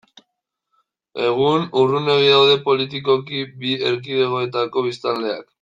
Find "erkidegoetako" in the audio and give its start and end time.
3.93-4.89